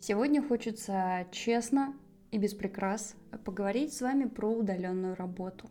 [0.00, 1.94] Сегодня хочется честно
[2.30, 5.68] и без прикрас поговорить с вами про удаленную работу.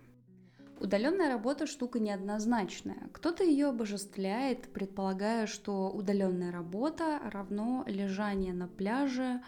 [0.79, 3.09] Удаленная работа штука неоднозначная.
[3.13, 9.41] Кто-то ее обожествляет, предполагая, что удаленная работа равно лежание на пляже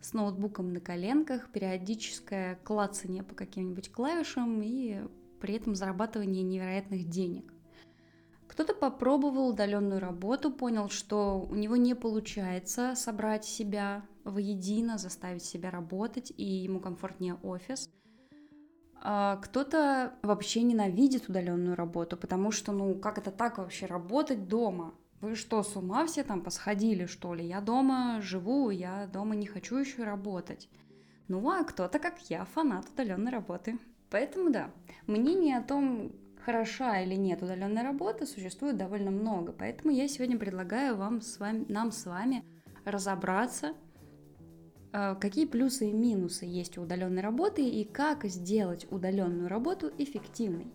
[0.00, 5.02] с ноутбуком на коленках, периодическое клацание по каким-нибудь клавишам и
[5.40, 7.52] при этом зарабатывание невероятных денег.
[8.48, 15.70] Кто-то попробовал удаленную работу, понял, что у него не получается собрать себя воедино, заставить себя
[15.70, 17.90] работать, и ему комфортнее офис.
[19.00, 24.94] А кто-то вообще ненавидит удаленную работу, потому что, ну, как это так вообще работать дома?
[25.20, 27.44] Вы что, с ума все там посходили, что ли?
[27.44, 30.68] Я дома живу, я дома не хочу еще работать.
[31.28, 33.78] Ну, а кто-то, как я, фанат удаленной работы.
[34.10, 34.70] Поэтому да,
[35.06, 36.12] мнение о том,
[36.48, 39.52] хороша или нет удаленная работа, существует довольно много.
[39.52, 42.42] Поэтому я сегодня предлагаю вам с вами, нам с вами
[42.86, 43.74] разобраться,
[44.94, 50.72] э, какие плюсы и минусы есть у удаленной работы и как сделать удаленную работу эффективной.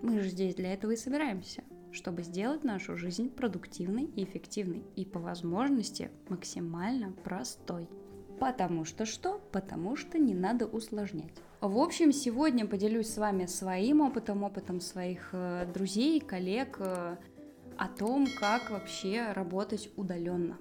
[0.00, 5.04] Мы же здесь для этого и собираемся, чтобы сделать нашу жизнь продуктивной и эффективной и
[5.04, 7.88] по возможности максимально простой.
[8.40, 9.40] Потому что что?
[9.52, 11.40] Потому что не надо усложнять.
[11.62, 17.16] В общем, сегодня поделюсь с вами своим опытом, опытом своих э, друзей, коллег э,
[17.78, 20.58] о том, как вообще работать удаленно.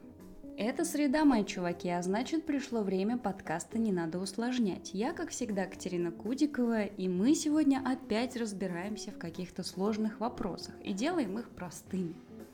[0.60, 4.92] Это среда, мои чуваки, а значит пришло время подкаста «Не надо усложнять».
[4.94, 10.94] Я, как всегда, Катерина Кудикова, и мы сегодня опять разбираемся в каких-то сложных вопросах и
[10.94, 12.14] делаем их простыми.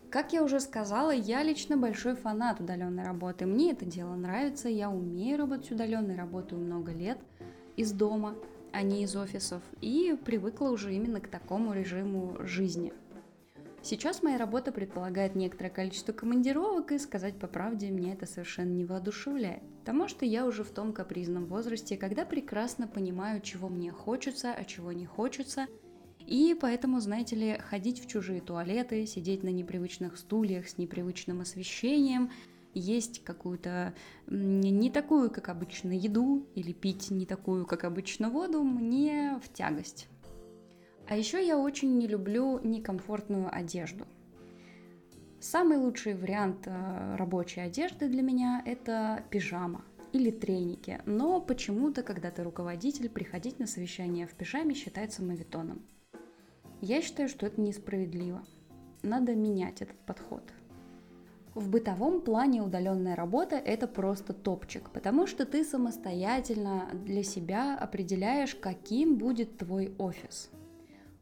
[0.09, 3.45] Как я уже сказала, я лично большой фанат удаленной работы.
[3.45, 7.17] Мне это дело нравится, я умею работать удаленно, работаю много лет–
[7.77, 8.35] из дома,
[8.73, 12.91] а не из офисов, и привыкла уже именно к такому режиму жизни.
[13.81, 18.83] Сейчас моя работа предполагает некоторое количество командировок, и сказать по правде, меня это совершенно не
[18.83, 19.63] воодушевляет.
[19.79, 24.65] Потому что я уже в том капризном возрасте, когда прекрасно понимаю, чего мне хочется, а
[24.65, 25.67] чего не хочется,
[26.25, 32.31] и поэтому, знаете ли, ходить в чужие туалеты, сидеть на непривычных стульях с непривычным освещением–
[32.77, 33.93] есть какую-то
[34.27, 40.07] не такую, как обычно, еду или пить не такую, как обычно, воду, мне в тягость.
[41.07, 44.05] А еще я очень не люблю некомфортную одежду.
[45.39, 52.31] Самый лучший вариант э, рабочей одежды для меня это пижама или треники, но почему-то, когда
[52.31, 55.85] ты руководитель, приходить на совещание в пижаме считается мавитоном.
[56.81, 58.43] Я считаю, что это несправедливо.
[59.03, 60.43] Надо менять этот подход.
[61.57, 68.53] В бытовом плане удаленная работа это просто топчик, потому что ты самостоятельно для себя определяешь,
[68.53, 70.51] каким будет твой офис.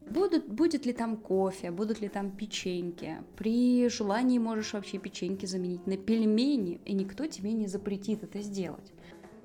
[0.01, 3.15] Будут, будет ли там кофе, будут ли там печеньки.
[3.37, 8.91] При желании можешь вообще печеньки заменить на пельмени, и никто тебе не запретит это сделать.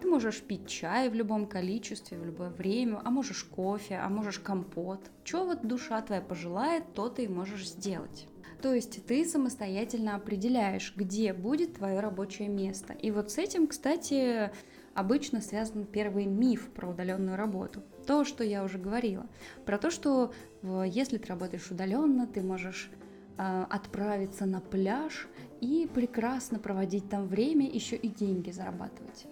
[0.00, 4.40] Ты можешь пить чай в любом количестве, в любое время, а можешь кофе, а можешь
[4.40, 4.98] компот.
[5.22, 8.26] Что вот душа твоя пожелает, то ты и можешь сделать.
[8.62, 12.92] То есть ты самостоятельно определяешь, где будет твое рабочее место.
[12.92, 14.50] И вот с этим, кстати,
[14.94, 17.82] обычно связан первый миф про удаленную работу.
[18.06, 19.26] То, что я уже говорила.
[19.64, 20.32] Про то, что
[20.62, 22.90] если ты работаешь удаленно, ты можешь
[23.38, 25.28] э, отправиться на пляж
[25.60, 29.26] и прекрасно проводить там время, еще и деньги зарабатывать.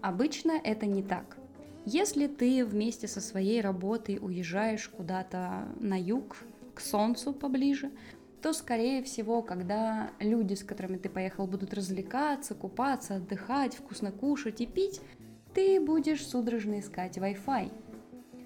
[0.00, 1.36] Обычно это не так.
[1.86, 6.36] Если ты вместе со своей работой уезжаешь куда-то на юг,
[6.74, 7.90] к солнцу поближе,
[8.40, 14.60] то, скорее всего, когда люди, с которыми ты поехал, будут развлекаться, купаться, отдыхать, вкусно кушать
[14.60, 15.00] и пить,
[15.54, 17.72] ты будешь судорожно искать Wi-Fi,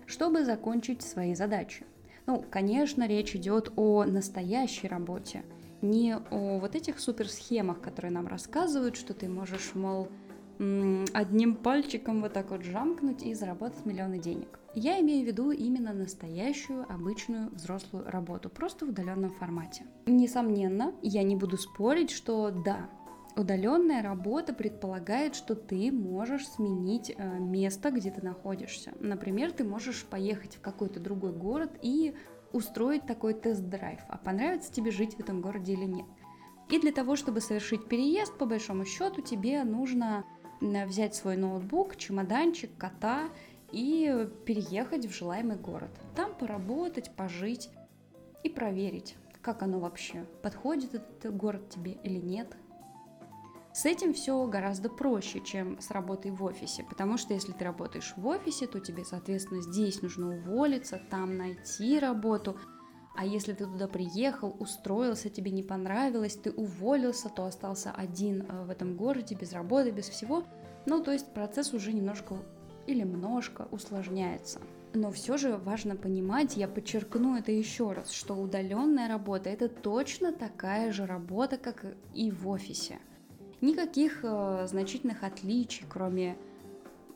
[0.06, 1.84] чтобы закончить свои задачи.
[2.26, 5.42] Ну, конечно, речь идет о настоящей работе,
[5.82, 10.08] не о вот этих суперсхемах, которые нам рассказывают, что ты можешь, мол,
[11.12, 14.58] одним пальчиком вот так вот жамкнуть и заработать миллионы денег.
[14.74, 19.86] Я имею в виду именно настоящую, обычную взрослую работу, просто в удаленном формате.
[20.06, 22.90] Несомненно, я не буду спорить, что да,
[23.36, 28.92] удаленная работа предполагает, что ты можешь сменить э, место, где ты находишься.
[28.98, 32.14] Например, ты можешь поехать в какой-то другой город и
[32.52, 36.06] устроить такой тест-драйв, а понравится тебе жить в этом городе или нет.
[36.70, 40.24] И для того, чтобы совершить переезд, по большому счету, тебе нужно
[40.60, 43.28] взять свой ноутбук, чемоданчик, кота
[43.72, 45.90] и переехать в желаемый город.
[46.14, 47.70] Там поработать, пожить
[48.42, 52.56] и проверить, как оно вообще, подходит этот город тебе или нет.
[53.74, 58.14] С этим все гораздо проще, чем с работой в офисе, потому что если ты работаешь
[58.16, 62.56] в офисе, то тебе, соответственно, здесь нужно уволиться, там найти работу,
[63.14, 68.64] А если ты туда приехал, устроился, тебе не понравилось, ты уволился, то остался один э,
[68.64, 70.44] в этом городе, без работы, без всего.
[70.86, 72.36] Ну, то есть процесс уже немножко
[72.86, 74.60] или немножко усложняется.
[74.94, 80.32] Но все же важно понимать, я подчеркну это еще раз, что удаленная работа это точно
[80.32, 81.84] такая же работа, как
[82.14, 82.98] и в офисе.
[83.60, 86.36] Никаких э, значительных отличий, кроме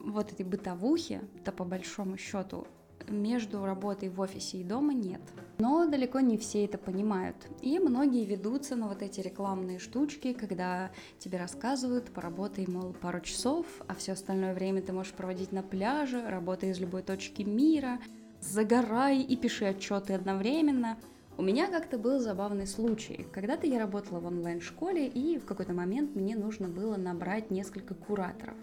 [0.01, 2.67] вот этой бытовухи, то по большому счету
[3.11, 5.21] между работой в офисе и дома нет.
[5.59, 7.37] Но далеко не все это понимают.
[7.63, 13.67] И многие ведутся на вот эти рекламные штучки, когда тебе рассказывают, поработай, мол, пару часов,
[13.87, 17.99] а все остальное время ты можешь проводить на пляже, работая из любой точки мира,
[18.41, 20.97] загорай и пиши отчеты одновременно.
[21.37, 23.27] У меня как-то был забавный случай.
[23.33, 28.57] Когда-то я работала в онлайн-школе, и в какой-то момент мне нужно было набрать несколько кураторов.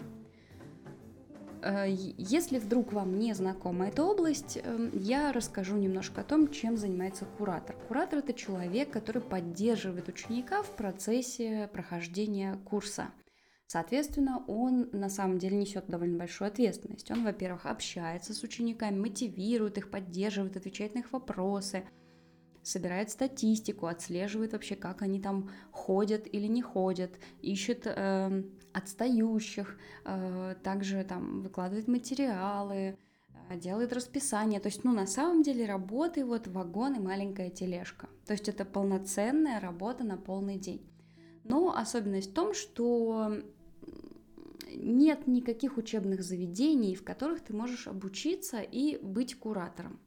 [1.62, 6.76] Э, если вдруг вам не знакома эта область, эм, я расскажу немножко о том, чем
[6.76, 7.76] занимается куратор.
[7.88, 13.08] Куратор– это человек, который поддерживает ученика в процессе прохождения курса.
[13.66, 17.10] Соответственно, он на самом деле несет довольно большую ответственность.
[17.10, 21.84] Он, во-первых, общается с учениками, мотивирует их, поддерживает, отвечает на их вопросы–
[22.66, 28.42] собирает статистику, отслеживает вообще, как они там ходят или не ходят, ищет э,
[28.72, 32.98] отстающих, э, также там выкладывает материалы,
[33.48, 34.58] э, делает расписание.
[34.58, 38.08] То есть, ну, на самом деле работы вот вагон и маленькая тележка.
[38.26, 40.84] То есть это полноценная работа на полный день.
[41.44, 43.32] Но особенность в том, что
[44.74, 50.00] нет никаких учебных заведений, в которых ты можешь обучиться и быть куратором.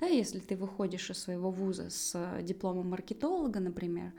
[0.00, 4.14] Да, если ты выходишь из своего вуза с э, дипломом маркетолога, например,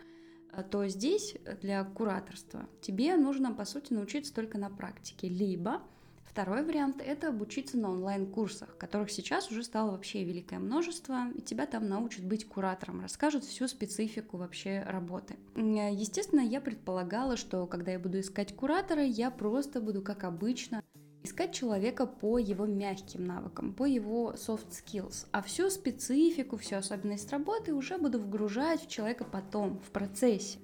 [0.53, 5.27] э, то здесь для кураторства тебе нужно, по сути, научиться только на практике.
[5.27, 5.81] Либо
[6.23, 11.65] второй вариант– это обучиться на онлайн-курсах, которых сейчас уже стало вообще великое множество, и тебя
[11.65, 15.35] там научат быть куратором, расскажут всю специфику вообще работы.
[15.55, 20.83] Э, естественно, я предполагала, что когда я буду искать куратора, я просто буду, как обычно,
[21.23, 27.31] искать человека по его мягким навыкам, по его soft skills, а всю специфику, всю особенность
[27.31, 30.59] работы уже буду вгружать в человека потом, в процессе.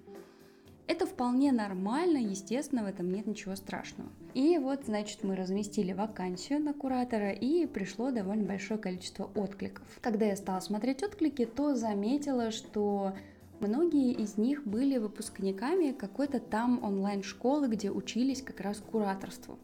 [0.87, 4.09] Это вполне нормально, естественно, в этом нет ничего страшного.
[4.33, 9.83] И вот, значит, мы разместили вакансию на куратора, и пришло довольно большое количество откликов.
[10.01, 13.13] Когда я стала смотреть отклики, то заметила, что
[13.59, 19.57] Многие из них были выпускниками какой-то там онлайн-школы, где учились как раз кураторству.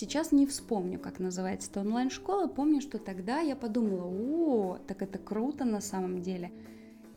[0.00, 2.46] Сейчас не вспомню, как называется эта онлайн-школа.
[2.46, 6.52] Помню, что тогда я подумала, о, так это круто на самом деле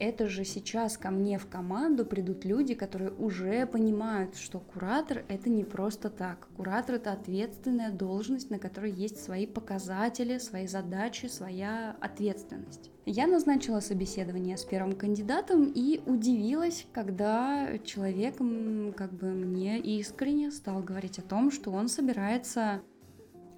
[0.01, 5.47] это же сейчас ко мне в команду придут люди, которые уже понимают, что куратор это
[5.47, 6.47] не просто так.
[6.57, 12.89] Куратор это ответственная должность, на которой есть свои показатели, свои задачи, своя ответственность.
[13.05, 18.37] Я назначила собеседование с первым кандидатом и удивилась, когда человек
[18.95, 22.81] как бы мне искренне стал говорить о том, что он собирается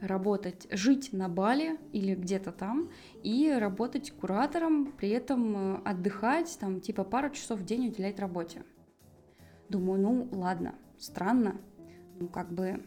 [0.03, 2.89] работать, жить на Бали или где-то там
[3.23, 8.63] и работать куратором, при этом э, отдыхать, там, типа пару часов в день уделять работе.
[9.69, 11.59] Думаю, ну ладно, странно,
[12.19, 12.83] ну как бы,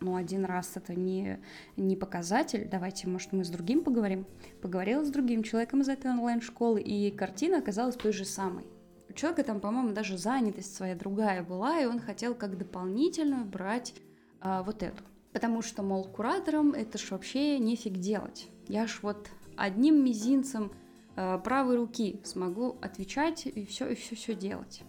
[0.00, 1.38] ну один раз это не,
[1.76, 4.26] не показатель, давайте, может, мы с другим поговорим.
[4.62, 8.64] Поговорила с другим человеком из этой онлайн-школы, и картина оказалась той же самой.
[9.10, 13.94] У человека там, по-моему, даже занятость своя другая была, и он хотел как дополнительную брать
[14.40, 15.02] а, вот эту.
[15.32, 18.48] Потому что, мол, куратором это ж вообще нефиг делать.
[18.68, 20.72] Я ж вот одним мизинцем
[21.16, 24.82] э, правой руки смогу отвечать и все, и все, все делать.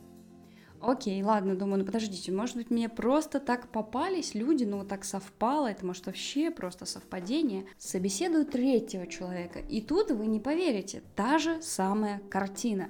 [0.82, 5.04] Окей, ладно, думаю, ну подождите, может быть, мне просто так попались люди, ну вот так
[5.04, 7.66] совпало, это может вообще просто совпадение.
[7.78, 12.90] Собеседую третьего человека, и тут вы не поверите, та же самая картина.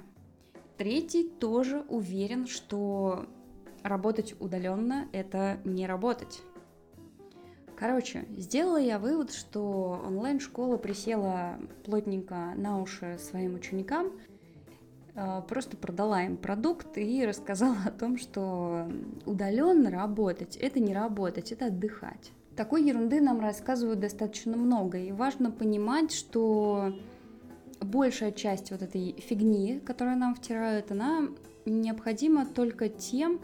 [0.78, 3.26] Третий тоже уверен, что
[3.82, 6.40] работать удаленно это не работать.
[7.82, 14.12] Короче, сделала я вывод, что онлайн-школа присела плотненько на уши своим ученикам,
[15.16, 18.88] э, просто продала им продукт и рассказала о том, что
[19.26, 22.30] удаленно работать– это не работать, это отдыхать.
[22.54, 26.94] Такой ерунды нам рассказывают достаточно много, и важно понимать, что
[27.80, 31.30] большая часть вот этой фигни, которую нам втирают, она
[31.66, 33.40] необходима только тем,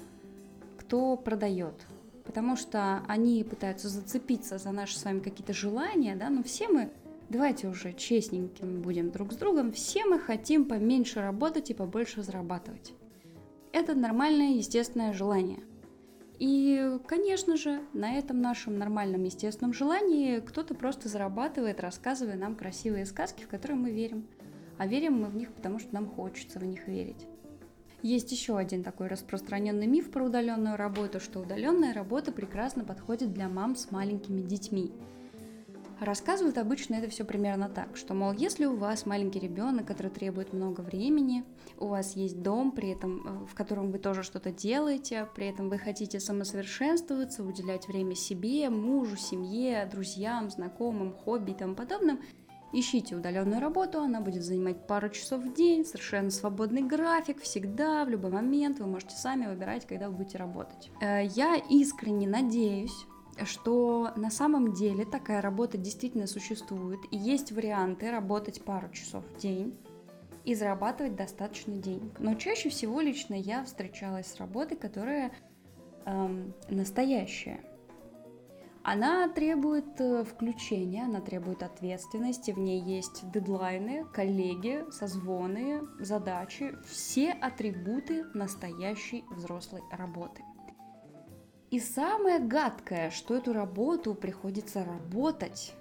[0.77, 1.75] кто продает–
[2.29, 6.91] потому что они пытаются зацепиться за наши с вами какие-то желания, да, но все мы,
[7.31, 12.93] давайте уже честненькими будем друг с другом, все мы хотим поменьше работать и побольше зарабатывать.
[13.73, 15.61] Это нормальное, естественное желание.
[16.39, 23.07] И, конечно же, на этом нашем нормальном, естественном желании кто-то просто зарабатывает, рассказывая нам красивые
[23.07, 24.29] сказки, в которые мы верим.
[24.77, 27.27] а верим мы в них, потому что нам хочется в них верить.
[28.03, 33.49] Есть еще один такой распространенный миф про удаленную работу, что удаленная работа прекрасно подходит для
[33.49, 34.93] мам с маленькими детьми.
[36.01, 40.53] Рассказывают обычно это все примерно так, что, мол, если у вас маленький ребенок, который требует
[40.53, 41.43] много времени,
[41.77, 45.69] у вас есть дом, при этом, э, в котором вы тоже что-то делаете, при этом
[45.69, 52.21] вы хотите самосовершенствоваться, уделять время себе, мужу, семье, друзьям, знакомым, хобби и тому подобным,
[52.73, 58.11] Ищите удаленную работу, она будет занимать пару часов в день, совершенно свободный график, всегда, в
[58.11, 60.91] любой момент, вы можете сами выбирать, когда вы будете работать.
[61.01, 63.07] Э, я искренне надеюсь,
[63.45, 69.39] что на самом деле такая работа действительно существует, и есть варианты работать пару часов в
[69.39, 69.79] день
[70.45, 72.19] и зарабатывать достаточно денег.
[72.19, 75.33] Но чаще всего лично я встречалась с работой, которая
[76.07, 77.61] эм, настоящая.
[78.91, 87.33] Она требует э, включения, она требует ответственности, в ней есть дедлайны, коллеги, созвоны, задачи, все
[87.33, 90.43] атрибуты настоящей взрослой работы.
[91.71, 95.75] И самое гадкое, что эту работу приходится работать.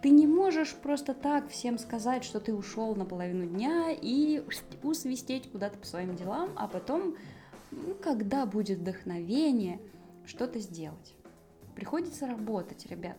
[0.00, 4.44] Ты не можешь просто так всем сказать, что ты ушел на половину дня и
[4.84, 7.16] усвистеть куда-то по своим делам, а потом,
[7.72, 9.80] ну, когда будет вдохновение,
[10.24, 11.16] что-то сделать.
[11.80, 13.16] Приходится работать, ребят.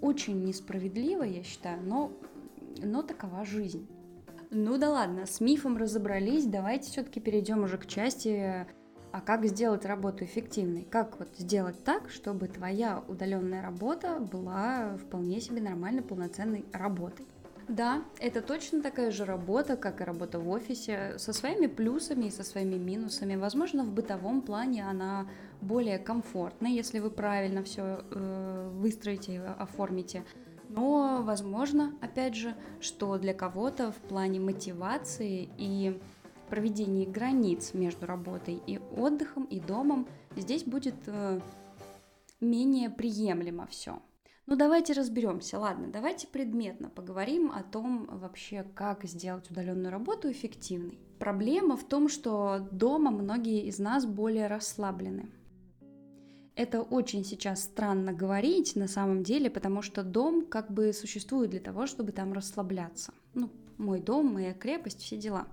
[0.00, 2.10] Очень несправедливо, я считаю, но,
[2.78, 3.86] но такова жизнь.
[4.50, 8.66] Ну да ладно, с мифом разобрались, давайте все-таки перейдем уже к части
[9.12, 10.84] а как сделать работу эффективной?
[10.84, 17.26] Как вот сделать так, чтобы твоя удаленная работа была вполне себе нормальной, полноценной работой?
[17.70, 22.30] Да, это точно такая же работа, как и работа в офисе, со своими плюсами и
[22.30, 23.36] со своими минусами.
[23.36, 25.28] Возможно, в бытовом плане она
[25.60, 30.24] более комфортная, если вы правильно все э, выстроите и оформите.
[30.68, 36.00] Но, возможно, опять же, что для кого-то в плане мотивации и
[36.48, 41.38] проведении границ между работой и отдыхом, и домом здесь будет э,
[42.40, 44.02] менее приемлемо все.
[44.50, 50.98] Ну давайте разберемся, ладно, давайте предметно поговорим о том вообще, как сделать удаленную работу эффективной.
[51.20, 55.30] Проблема в том, что дома многие из нас более расслаблены.
[56.56, 61.60] Это очень сейчас странно говорить на самом деле, потому что дом как бы существует для
[61.60, 63.14] того, чтобы там расслабляться.
[63.34, 65.46] Ну, мой дом, моя крепость, все дела.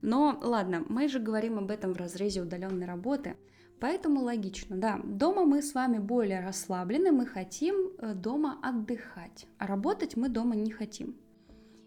[0.00, 3.36] Но ладно, мы же говорим об этом в разрезе удаленной работы,
[3.82, 9.66] поэтому логично, да, дома мы с вами более расслаблены, мы хотим э, дома отдыхать, а
[9.66, 11.16] работать мы дома не хотим.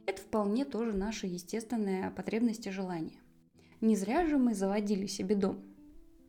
[0.06, 3.22] Это вполне тоже наша естественная потребность и желание.
[3.80, 5.64] Не зря же мы заводили себе дом.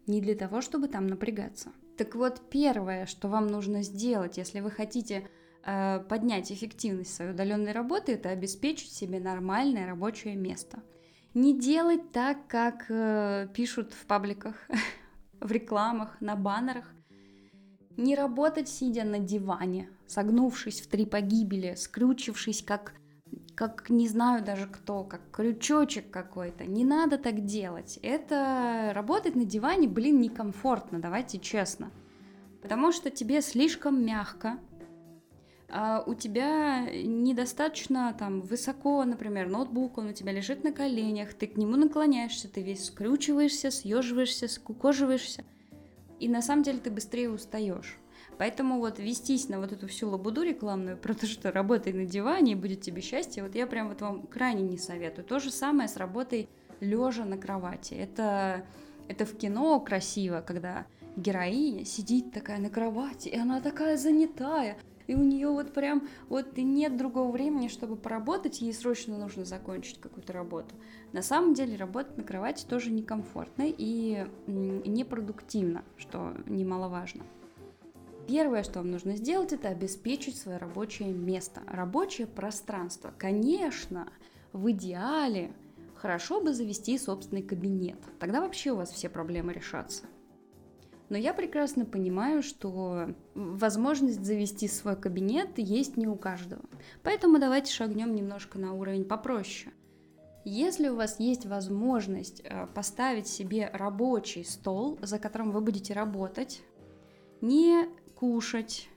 [0.06, 1.72] Не для того, чтобы там напрягаться.
[1.98, 5.28] Так вот, первое, что вам нужно сделать, если вы хотите
[5.64, 10.84] э, поднять эффективность своей удаленной работы, это обеспечить себе нормальное рабочее место–
[11.36, 14.54] не делать так, как э, пишут в пабликах,
[15.40, 16.92] в рекламах, на баннерах.
[17.96, 22.92] Не работать, сидя на диване, согнувшись в три погибели, скрючившись, как,
[23.54, 26.66] как не знаю даже кто, как крючочек какой-то.
[26.66, 27.98] Не надо так делать.
[28.02, 31.90] Это работать на диване, блин, некомфортно, давайте честно.
[32.60, 34.58] Потому что тебе слишком мягко,
[35.68, 41.46] а у тебя недостаточно там высоко, например, ноутбук, он у тебя лежит на коленях, ты
[41.46, 45.44] к нему наклоняешься, ты весь скручиваешься, съеживаешься, скукоживаешься,
[46.20, 47.98] и на самом деле ты быстрее устаешь.
[48.38, 52.52] Поэтому вот вестись на вот эту всю лабуду рекламную про то, что работай на диване
[52.52, 55.24] и будет тебе счастье, вот я прям вот вам крайне не советую.
[55.24, 56.48] То же самое с работой
[56.80, 57.94] лежа на кровати.
[57.94, 58.66] Это,
[59.08, 65.14] это в кино красиво, когда героиня сидит такая на кровати, и она такая занятая, и
[65.14, 70.32] у нее вот прям вот нет другого времени, чтобы поработать, ей срочно нужно закончить какую-то
[70.32, 70.74] работу.
[71.12, 77.24] На самом деле работать на кровати тоже некомфортно и непродуктивно, что немаловажно.
[78.26, 83.14] Первое, что вам нужно сделать, это обеспечить свое рабочее место, рабочее пространство.
[83.16, 84.08] Конечно,
[84.52, 85.52] в идеале
[85.94, 87.98] хорошо бы завести собственный кабинет.
[88.18, 90.06] Тогда вообще у вас все проблемы решатся.
[91.08, 96.62] Но я прекрасно понимаю, что возможность завести свой кабинет есть не у каждого.
[97.02, 99.72] Поэтому давайте шагнем немножко на уровень попроще.
[100.44, 106.62] Если у вас есть возможность э, поставить себе рабочий стол, за которым вы будете работать,
[107.40, 108.88] не кушать,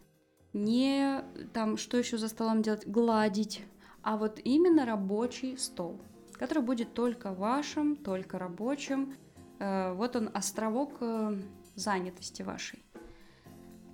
[0.54, 1.24] не
[1.54, 3.64] там, что еще за столом делать, гладить,
[4.04, 6.00] а вот именно рабочий стол,
[6.34, 9.16] который будет только вашим, только рабочим.
[9.60, 11.36] Э, вот он, островок э,
[11.76, 12.84] занятости вашей.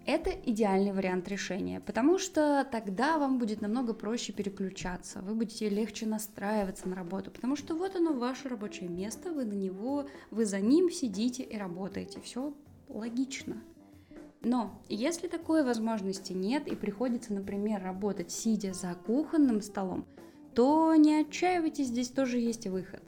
[0.05, 6.05] Это идеальный вариант решения, потому что тогда вам будет намного проще переключаться, вы будете легче
[6.05, 10.59] настраиваться на работу, потому что вот оно ваше рабочее место, вы на него, вы за
[10.59, 12.53] ним сидите и работаете, все
[12.87, 13.63] логично.
[14.41, 20.05] Но если такой возможности нет и приходится, например, работать сидя за кухонным столом,
[20.53, 23.01] то не отчаивайтесь, здесь тоже есть выход.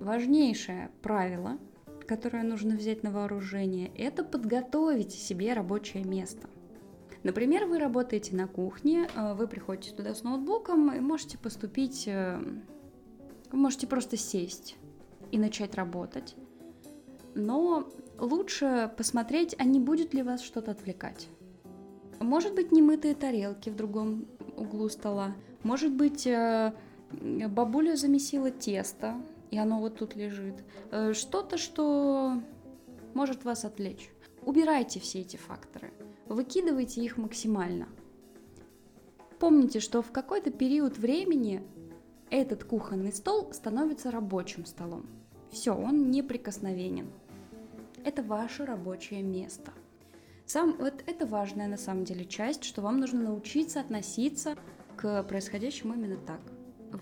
[0.00, 1.56] Важнейшее правило
[2.06, 6.48] которое нужно взять на вооружение, это подготовить себе рабочее место.
[7.22, 12.38] Например, вы работаете на кухне, э, вы приходите туда с ноутбуком и можете поступить, э,
[13.50, 14.76] вы можете просто сесть
[15.32, 16.36] и начать работать.
[17.34, 21.28] Но лучше посмотреть, а не будет ли вас что-то отвлекать.
[22.20, 25.34] Может быть, немытые тарелки в другом углу стола.
[25.62, 26.72] Может быть, э,
[27.10, 29.16] бабуля замесила тесто,
[29.50, 30.64] и оно вот тут лежит.
[30.90, 32.40] Э, что-то, что
[33.14, 34.10] может вас отвлечь.
[34.42, 35.92] Убирайте все эти факторы,
[36.28, 37.88] выкидывайте их максимально.
[39.38, 41.62] Помните, что в какой-то период времени
[42.30, 45.06] этот кухонный стол становится рабочим столом.
[45.50, 47.10] Все, он неприкосновенен.
[48.04, 49.72] Это ваше рабочее место.
[50.46, 54.56] Сам, вот это важная на самом деле часть, что вам нужно научиться относиться
[54.96, 56.40] к происходящему именно так.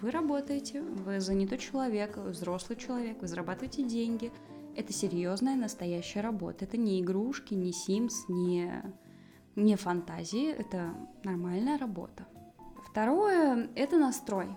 [0.00, 4.32] Вы работаете, вы занятой человек, взрослый человек, вы зарабатываете деньги.
[4.74, 6.64] Это серьезная настоящая работа.
[6.64, 8.72] Это не игрушки, не Sims, не,
[9.54, 10.50] не фантазии.
[10.50, 12.26] Это нормальная работа.
[12.90, 14.48] Второе– это настрой.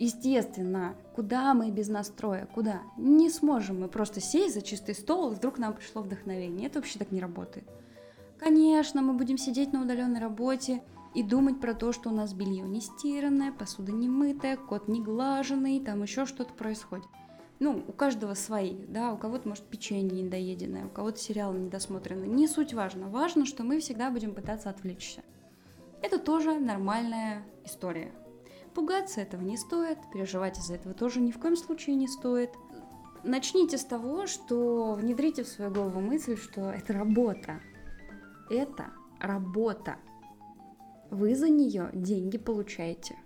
[0.00, 2.46] Естественно, куда мы без настроя?
[2.46, 2.82] Куда?
[2.96, 6.66] Не сможем мы просто сесть за чистый стол, вдруг нам пришло вдохновение.
[6.66, 7.70] Это вообще так не работает.
[8.36, 10.82] Конечно, мы будем сидеть на удаленной работе
[11.14, 15.02] и думать про то, что у нас белье не стиранное, посуда не мытая, кот не
[15.02, 17.06] глаженный, там еще что-то происходит.
[17.60, 22.26] Ну, у каждого свои, да, у кого-то, может, печенье недоеденное, у кого-то сериал недосмотренный.
[22.26, 23.08] Не суть важно.
[23.08, 25.22] Важно, что мы всегда будем пытаться отвлечься.
[26.02, 28.12] Это тоже нормальная история.
[28.74, 32.50] Пугаться этого не стоит, переживать из-за этого тоже ни в коем случае не стоит.
[33.22, 37.60] Начните с того, что внедрите в свою голову мысль, что это работа.
[38.50, 38.90] Это
[39.20, 39.98] работа.
[41.12, 43.16] Вы за нее деньги получаете.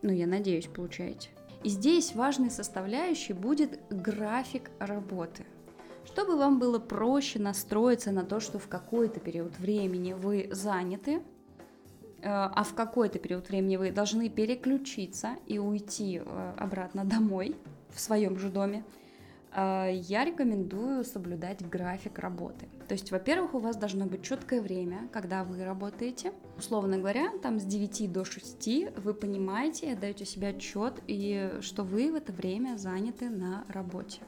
[0.00, 1.28] Ну, я надеюсь, получаете.
[1.64, 5.44] И здесь важной составляющей будет график работы.
[6.04, 11.20] Чтобы вам было проще настроиться на то, что в какой-то период времени вы заняты, э,
[12.22, 17.56] а в какой-то период времени вы должны переключиться и уйти э, обратно домой
[17.90, 18.84] в своем же доме,
[19.54, 22.68] я рекомендую соблюдать график работы.
[22.86, 26.32] То есть, во-первых, у вас должно быть четкое время, когда вы работаете.
[26.56, 31.82] Условно говоря, там с 9 до 6 вы понимаете и отдаете себе отчет, и что
[31.82, 34.20] вы в это время заняты на работе.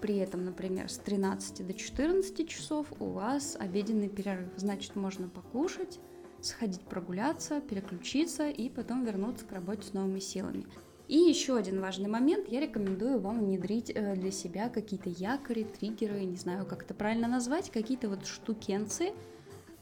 [0.00, 4.48] При этом, например, с 13 до 14 часов у вас обеденный перерыв.
[4.56, 6.00] Значит, можно покушать,
[6.40, 10.66] сходить прогуляться, переключиться и потом вернуться к работе с новыми силами.
[11.12, 16.24] И еще один важный момент, я рекомендую вам внедрить э, для себя какие-то якори, триггеры,
[16.24, 19.12] не знаю, как это правильно назвать, какие-то вот штукенцы,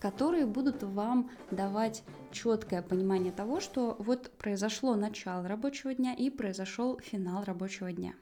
[0.00, 6.98] которые будут вам давать четкое понимание того, что вот произошло начало рабочего дня и произошел
[6.98, 8.14] финал рабочего дня.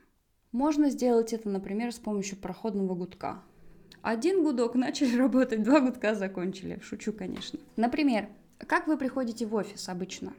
[0.53, 3.43] Можно сделать это, например, с помощью проходного гудка.
[4.03, 6.79] Один гудок начали работать, два гудка закончили.
[6.83, 7.59] Шучу, конечно.
[7.77, 10.35] Например, как вы приходите в офис обычно?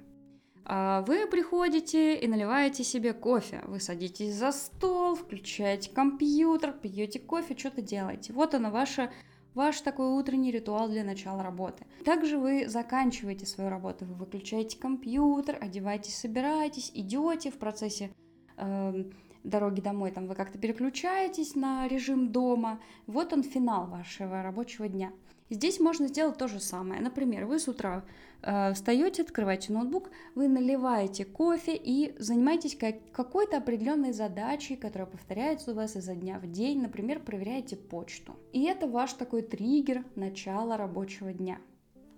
[0.71, 3.63] А вы приходите и наливаете себе кофе.
[3.65, 8.33] Вы садитесь за стол, включаете компьютер, пьете кофе, что-то делаете.
[8.33, 9.11] Вот оно, ваше,
[9.55, 11.87] ваш такой утренний ритуал для начала работы.
[12.05, 18.11] Также вы заканчиваете свою работу, вы выключаете компьютер, одеваетесь, собираетесь, идете в процессе
[18.57, 19.05] э,
[19.43, 22.79] дороги домой, там вы как-то переключаетесь на режим дома.
[23.07, 25.11] Вот он финал вашего рабочего дня.
[25.49, 27.01] Здесь можно сделать то же самое.
[27.01, 28.05] Например, вы с утра
[28.43, 35.71] э, встаете, открываете ноутбук, вы наливаете кофе и занимаетесь как, какой-то определенной задачей, которая повторяется
[35.71, 36.81] у вас изо дня в день.
[36.81, 38.35] Например, проверяете почту.
[38.53, 41.57] И это ваш такой триггер начала рабочего дня.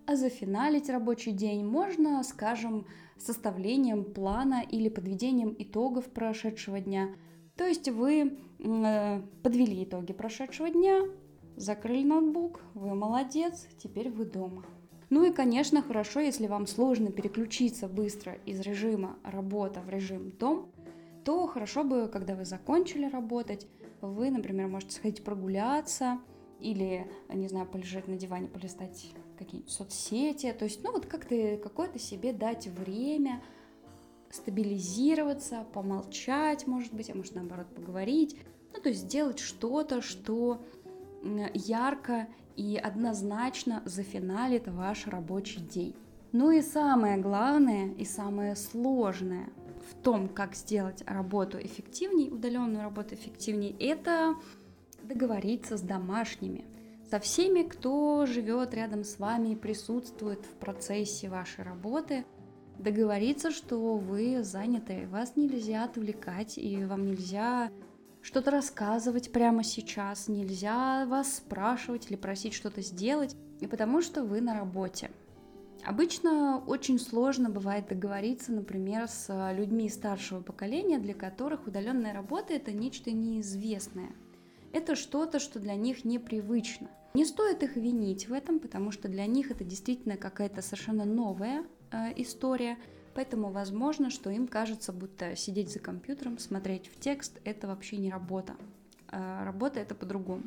[0.06, 2.86] А зафиналить рабочий день можно, скажем,
[3.18, 7.10] составлением плана или подведением итогов прошедшего дня.
[7.56, 11.04] То есть вы э, подвели итоги прошедшего дня,
[11.56, 14.66] Закрыли ноутбук, вы молодец, теперь вы дома.
[15.10, 20.72] Ну и, конечно, хорошо, если вам сложно переключиться быстро из режима работа в режим дом,
[21.26, 23.68] то хорошо бы, когда вы закончили работать,
[24.00, 26.20] вы, например, можете сходить прогуляться
[26.60, 30.54] или, не знаю, полежать на диване, полистать какие-нибудь соцсети.
[30.58, 33.44] То есть, ну вот как-то какое-то себе дать время
[34.30, 38.38] стабилизироваться, помолчать, может быть, а может наоборот поговорить.
[38.74, 40.64] Ну, то есть сделать что-то, что
[41.54, 45.96] ярко и однозначно зафиналит ваш рабочий день.
[46.32, 49.50] Ну и самое главное и самое сложное
[49.90, 54.36] в том, как сделать работу эффективней, удаленную работу эффективней, это
[55.04, 56.66] договориться с домашними,
[57.10, 62.24] со всеми, кто живет рядом с вами и присутствует в процессе вашей работы,
[62.80, 67.70] договориться, что вы заняты, вас нельзя отвлекать и вам нельзя
[68.22, 74.42] что-то рассказывать прямо сейчас, нельзя вас спрашивать или просить что-то сделать, и потому что вы
[74.42, 75.12] на работе.
[75.84, 82.72] Обычно очень сложно бывает договориться, например, с людьми старшего поколения, для которых удаленная работа это
[82.72, 84.12] нечто неизвестное.
[84.74, 86.88] Это что-то, что для них непривычно.
[87.14, 91.66] Не стоит их винить в этом, потому что для них это действительно какая-то совершенно новая
[91.92, 92.78] э, история,
[93.14, 98.10] поэтому возможно, что им кажется, будто сидеть за компьютером, смотреть в текст это вообще не
[98.10, 98.56] работа.
[99.12, 100.44] Э, работа это по-другому.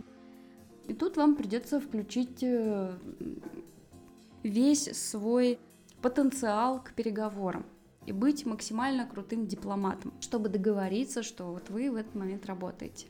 [0.86, 2.96] И тут вам придется включить э,
[4.42, 5.58] весь свой
[6.02, 7.64] потенциал к переговорам
[8.06, 13.06] и быть максимально крутым дипломатом, чтобы договориться, что вот вы в этот момент работаете.